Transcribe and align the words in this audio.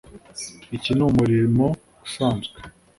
Iki 0.75 0.91
ni 0.93 1.03
umurimo 1.07 1.65
usanzwe 2.05 2.57